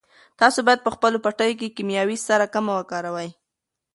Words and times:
تاسو 0.39 0.59
باید 0.67 0.83
په 0.85 0.91
خپلو 0.95 1.17
پټیو 1.25 1.57
کې 1.59 1.73
کیمیاوي 1.75 2.17
سره 2.27 2.45
کمه 2.53 2.73
وکاروئ. 2.77 3.29